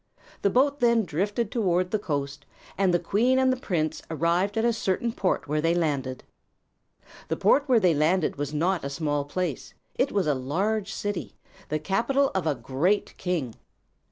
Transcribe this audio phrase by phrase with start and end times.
[0.41, 4.65] The boat then drifted toward the coast, and the queen and the prince arrived at
[4.65, 6.23] a certain port where they landed.
[7.27, 11.35] The port where they landed was not a small place; it was a large city,
[11.69, 13.53] the capital of a great king.